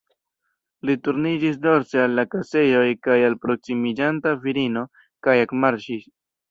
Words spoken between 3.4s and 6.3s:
proksimiĝanta virino, kaj ekmarŝis.